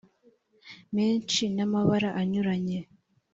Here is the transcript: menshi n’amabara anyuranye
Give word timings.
menshi 0.95 1.43
n’amabara 1.55 2.09
anyuranye 2.21 2.79